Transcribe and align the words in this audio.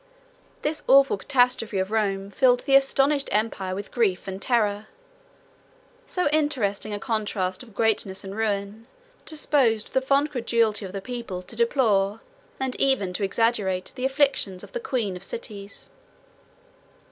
114 0.61 0.61
This 0.63 0.83
awful 0.87 1.17
catastrophe 1.17 1.77
of 1.77 1.91
Rome 1.91 2.31
filled 2.31 2.61
the 2.61 2.73
astonished 2.75 3.29
empire 3.31 3.75
with 3.75 3.91
grief 3.91 4.27
and 4.27 4.41
terror. 4.41 4.87
So 6.07 6.27
interesting 6.29 6.91
a 6.91 6.97
contrast 6.99 7.61
of 7.61 7.75
greatness 7.75 8.23
and 8.23 8.35
ruin, 8.35 8.87
disposed 9.27 9.93
the 9.93 10.01
fond 10.01 10.31
credulity 10.31 10.85
of 10.85 10.91
the 10.93 11.01
people 11.01 11.43
to 11.43 11.55
deplore, 11.55 12.19
and 12.59 12.75
even 12.77 13.13
to 13.13 13.23
exaggerate, 13.23 13.93
the 13.95 14.05
afflictions 14.05 14.63
of 14.63 14.71
the 14.71 14.79
queen 14.79 15.15
of 15.15 15.21
cities. 15.23 15.87